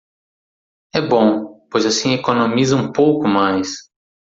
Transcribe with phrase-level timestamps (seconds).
[0.95, 3.87] É bom, pois assim economiza um pouco mais